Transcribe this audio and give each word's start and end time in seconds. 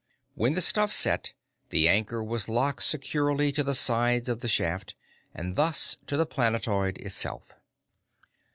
When 0.33 0.53
the 0.53 0.61
stuff 0.63 0.91
set, 0.91 1.33
the 1.69 1.87
anchor 1.87 2.23
was 2.23 2.49
locked 2.49 2.81
securely 2.81 3.51
to 3.51 3.63
the 3.63 3.75
sides 3.75 4.29
of 4.29 4.39
the 4.39 4.47
shaft 4.47 4.95
and 5.31 5.55
thus 5.55 5.95
to 6.07 6.17
the 6.17 6.25
planetoid 6.25 6.97
itself. 6.97 7.53